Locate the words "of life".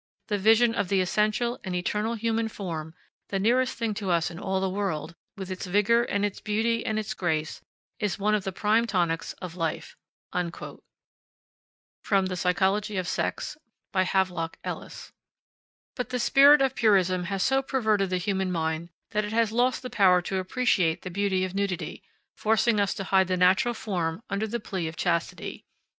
9.33-9.95